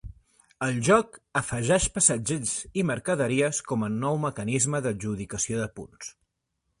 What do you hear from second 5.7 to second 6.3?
punts.